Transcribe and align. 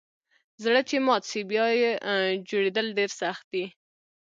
زړه 0.63 0.81
چي 0.89 0.97
مات 1.05 1.23
سي 1.31 1.41
بیا 1.51 1.65
یه 1.81 1.91
جوړیدل 2.49 2.87
ډیر 2.97 3.11
سخت 3.21 3.43
دئ 3.53 3.65